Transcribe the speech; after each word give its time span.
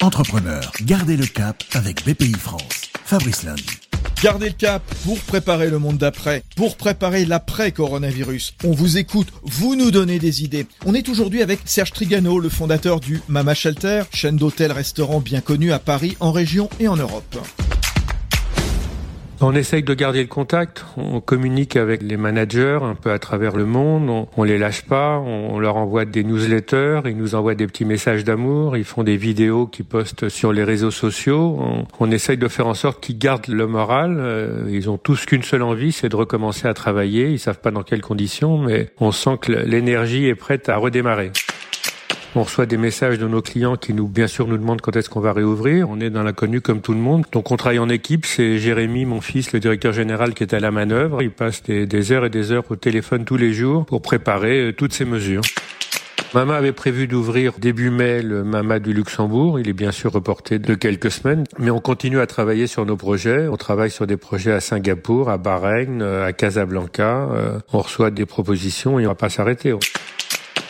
Entrepreneur, 0.00 0.72
gardez 0.82 1.16
le 1.16 1.26
cap 1.26 1.64
avec 1.72 2.06
BPI 2.06 2.34
France. 2.34 2.92
Fabrice 3.04 3.42
Lundi. 3.42 3.64
Gardez 4.22 4.46
le 4.46 4.54
cap 4.54 4.80
pour 5.04 5.18
préparer 5.18 5.70
le 5.70 5.80
monde 5.80 5.98
d'après, 5.98 6.44
pour 6.54 6.76
préparer 6.76 7.24
l'après-coronavirus. 7.24 8.54
On 8.62 8.70
vous 8.70 8.96
écoute, 8.96 9.32
vous 9.42 9.74
nous 9.74 9.90
donnez 9.90 10.20
des 10.20 10.44
idées. 10.44 10.68
On 10.86 10.94
est 10.94 11.08
aujourd'hui 11.08 11.42
avec 11.42 11.58
Serge 11.64 11.90
Trigano, 11.90 12.38
le 12.38 12.48
fondateur 12.48 13.00
du 13.00 13.20
Mama 13.26 13.54
Shelter, 13.54 14.04
chaîne 14.12 14.36
d'hôtels-restaurants 14.36 15.20
bien 15.20 15.40
connue 15.40 15.72
à 15.72 15.80
Paris, 15.80 16.16
en 16.20 16.30
région 16.30 16.70
et 16.78 16.86
en 16.86 16.96
Europe. 16.96 17.36
On 19.40 19.54
essaye 19.54 19.84
de 19.84 19.94
garder 19.94 20.22
le 20.22 20.26
contact, 20.26 20.84
on 20.96 21.20
communique 21.20 21.76
avec 21.76 22.02
les 22.02 22.16
managers 22.16 22.80
un 22.82 22.96
peu 22.96 23.12
à 23.12 23.20
travers 23.20 23.54
le 23.54 23.66
monde, 23.66 24.10
on, 24.10 24.26
on 24.36 24.42
les 24.42 24.58
lâche 24.58 24.82
pas, 24.82 25.20
on 25.20 25.60
leur 25.60 25.76
envoie 25.76 26.04
des 26.04 26.24
newsletters, 26.24 27.02
ils 27.04 27.16
nous 27.16 27.36
envoient 27.36 27.54
des 27.54 27.68
petits 27.68 27.84
messages 27.84 28.24
d'amour, 28.24 28.76
ils 28.76 28.82
font 28.82 29.04
des 29.04 29.16
vidéos 29.16 29.68
qu'ils 29.68 29.84
postent 29.84 30.28
sur 30.28 30.52
les 30.52 30.64
réseaux 30.64 30.90
sociaux. 30.90 31.56
On, 31.60 31.86
on 32.00 32.10
essaye 32.10 32.36
de 32.36 32.48
faire 32.48 32.66
en 32.66 32.74
sorte 32.74 33.00
qu'ils 33.00 33.18
gardent 33.18 33.46
le 33.46 33.68
moral. 33.68 34.16
Euh, 34.18 34.66
ils 34.70 34.90
ont 34.90 34.98
tous 34.98 35.24
qu'une 35.24 35.44
seule 35.44 35.62
envie, 35.62 35.92
c'est 35.92 36.08
de 36.08 36.16
recommencer 36.16 36.66
à 36.66 36.74
travailler. 36.74 37.30
Ils 37.30 37.38
savent 37.38 37.60
pas 37.60 37.70
dans 37.70 37.84
quelles 37.84 38.02
conditions, 38.02 38.58
mais 38.58 38.90
on 38.98 39.12
sent 39.12 39.38
que 39.40 39.52
l'énergie 39.52 40.26
est 40.26 40.34
prête 40.34 40.68
à 40.68 40.78
redémarrer. 40.78 41.30
On 42.34 42.42
reçoit 42.42 42.66
des 42.66 42.76
messages 42.76 43.18
de 43.18 43.26
nos 43.26 43.40
clients 43.40 43.76
qui 43.76 43.94
nous, 43.94 44.06
bien 44.06 44.26
sûr, 44.26 44.46
nous 44.46 44.58
demandent 44.58 44.82
quand 44.82 44.94
est-ce 44.96 45.08
qu'on 45.08 45.20
va 45.20 45.32
réouvrir. 45.32 45.88
On 45.88 45.98
est 45.98 46.10
dans 46.10 46.22
l'inconnu 46.22 46.60
comme 46.60 46.82
tout 46.82 46.92
le 46.92 46.98
monde. 46.98 47.24
Donc 47.32 47.50
on 47.50 47.56
travaille 47.56 47.78
en 47.78 47.88
équipe. 47.88 48.26
C'est 48.26 48.58
Jérémy, 48.58 49.06
mon 49.06 49.20
fils, 49.20 49.52
le 49.52 49.60
directeur 49.60 49.92
général, 49.92 50.34
qui 50.34 50.42
est 50.42 50.54
à 50.54 50.60
la 50.60 50.70
manœuvre. 50.70 51.22
Il 51.22 51.30
passe 51.30 51.62
des, 51.62 52.12
heures 52.12 52.26
et 52.26 52.30
des 52.30 52.52
heures 52.52 52.64
au 52.70 52.76
téléphone 52.76 53.24
tous 53.24 53.38
les 53.38 53.52
jours 53.52 53.86
pour 53.86 54.02
préparer 54.02 54.60
euh, 54.60 54.72
toutes 54.72 54.92
ces 54.92 55.06
mesures. 55.06 55.42
Mama 56.34 56.56
avait 56.56 56.72
prévu 56.72 57.06
d'ouvrir 57.06 57.54
début 57.58 57.88
mai 57.88 58.20
le 58.20 58.44
Mama 58.44 58.78
du 58.78 58.92
Luxembourg. 58.92 59.58
Il 59.58 59.66
est 59.66 59.72
bien 59.72 59.92
sûr 59.92 60.12
reporté 60.12 60.58
de 60.58 60.74
quelques 60.74 61.10
semaines, 61.10 61.44
mais 61.58 61.70
on 61.70 61.80
continue 61.80 62.20
à 62.20 62.26
travailler 62.26 62.66
sur 62.66 62.84
nos 62.84 62.96
projets. 62.96 63.48
On 63.48 63.56
travaille 63.56 63.90
sur 63.90 64.06
des 64.06 64.18
projets 64.18 64.52
à 64.52 64.60
Singapour, 64.60 65.30
à 65.30 65.38
Bahreïn, 65.38 66.02
euh, 66.02 66.26
à 66.26 66.34
Casablanca. 66.34 67.30
Euh, 67.32 67.58
on 67.72 67.78
reçoit 67.78 68.10
des 68.10 68.26
propositions 68.26 68.98
et 69.00 69.06
on 69.06 69.08
va 69.08 69.14
pas 69.14 69.30
s'arrêter. 69.30 69.72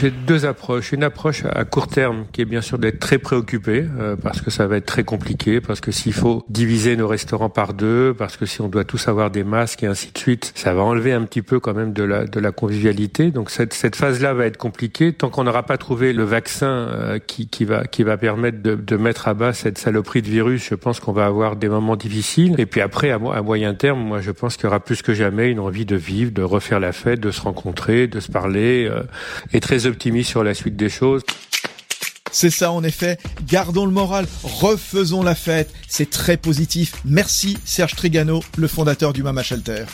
J'ai 0.00 0.12
deux 0.12 0.46
approches. 0.46 0.92
Une 0.92 1.02
approche 1.02 1.42
à 1.44 1.64
court 1.64 1.88
terme 1.88 2.26
qui 2.32 2.40
est 2.40 2.44
bien 2.44 2.60
sûr 2.60 2.78
d'être 2.78 3.00
très 3.00 3.18
préoccupé 3.18 3.84
euh, 3.98 4.14
parce 4.14 4.40
que 4.40 4.48
ça 4.48 4.68
va 4.68 4.76
être 4.76 4.86
très 4.86 5.02
compliqué, 5.02 5.60
parce 5.60 5.80
que 5.80 5.90
s'il 5.90 6.12
faut 6.12 6.44
diviser 6.48 6.96
nos 6.96 7.08
restaurants 7.08 7.50
par 7.50 7.74
deux, 7.74 8.14
parce 8.14 8.36
que 8.36 8.46
si 8.46 8.60
on 8.60 8.68
doit 8.68 8.84
tous 8.84 9.08
avoir 9.08 9.32
des 9.32 9.42
masques 9.42 9.82
et 9.82 9.88
ainsi 9.88 10.12
de 10.12 10.18
suite, 10.18 10.52
ça 10.54 10.72
va 10.72 10.82
enlever 10.82 11.12
un 11.12 11.22
petit 11.22 11.42
peu 11.42 11.58
quand 11.58 11.74
même 11.74 11.92
de 11.92 12.04
la, 12.04 12.26
de 12.26 12.38
la 12.38 12.52
convivialité. 12.52 13.32
Donc 13.32 13.50
cette, 13.50 13.74
cette 13.74 13.96
phase-là 13.96 14.34
va 14.34 14.46
être 14.46 14.56
compliquée 14.56 15.12
tant 15.12 15.30
qu'on 15.30 15.42
n'aura 15.42 15.64
pas 15.64 15.78
trouvé 15.78 16.12
le 16.12 16.22
vaccin 16.22 16.66
euh, 16.66 17.18
qui, 17.18 17.48
qui, 17.48 17.64
va, 17.64 17.84
qui 17.84 18.04
va 18.04 18.16
permettre 18.16 18.62
de, 18.62 18.76
de 18.76 18.96
mettre 18.96 19.26
à 19.26 19.34
bas 19.34 19.52
cette 19.52 19.78
saloperie 19.78 20.22
de 20.22 20.28
virus. 20.28 20.68
Je 20.68 20.76
pense 20.76 21.00
qu'on 21.00 21.12
va 21.12 21.26
avoir 21.26 21.56
des 21.56 21.68
moments 21.68 21.96
difficiles. 21.96 22.54
Et 22.58 22.66
puis 22.66 22.80
après, 22.80 23.10
à, 23.10 23.18
moyen 23.18 23.74
terme, 23.74 23.98
moi 23.98 24.20
je 24.20 24.30
pense 24.30 24.56
qu'il 24.56 24.64
y 24.64 24.68
aura 24.68 24.78
plus 24.78 25.02
que 25.02 25.12
jamais 25.12 25.50
une 25.50 25.58
envie 25.58 25.86
de 25.86 25.96
vivre, 25.96 26.30
de 26.30 26.42
refaire 26.42 26.78
la 26.78 26.92
fête, 26.92 27.18
de 27.18 27.32
se 27.32 27.40
rencontrer, 27.40 28.06
de 28.06 28.20
se 28.20 28.30
parler, 28.30 28.88
euh, 28.88 29.02
et 29.52 29.58
très 29.58 29.87
optimiste 29.88 30.30
sur 30.30 30.44
la 30.44 30.54
suite 30.54 30.76
des 30.76 30.88
choses. 30.88 31.22
C'est 32.30 32.50
ça 32.50 32.72
en 32.72 32.84
effet, 32.84 33.18
gardons 33.46 33.86
le 33.86 33.92
moral, 33.92 34.26
refaisons 34.42 35.22
la 35.22 35.34
fête, 35.34 35.72
c'est 35.88 36.10
très 36.10 36.36
positif. 36.36 36.94
Merci 37.04 37.58
Serge 37.64 37.96
Trigano, 37.96 38.42
le 38.56 38.68
fondateur 38.68 39.12
du 39.12 39.22
Mama 39.22 39.42
Shelter. 39.42 39.86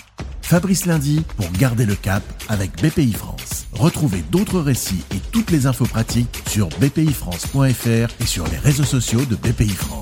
Fabrice 0.43 0.85
Lundi 0.85 1.23
pour 1.37 1.51
garder 1.53 1.87
le 1.87 1.95
cap 1.95 2.23
avec 2.49 2.71
BPI 2.83 3.13
France. 3.13 3.67
Retrouvez 3.73 4.23
d'autres 4.31 4.61
récits 4.61 5.03
et 5.15 5.21
toutes 5.33 5.51
les 5.51 5.67
infos 5.67 5.87
pratiques 5.87 6.43
sur 6.49 6.69
bpifrance.fr 6.81 8.23
et 8.23 8.27
sur 8.27 8.47
les 8.49 8.59
réseaux 8.59 8.85
sociaux 8.85 9.25
de 9.25 9.37
BPI 9.37 9.71
France. 9.71 9.94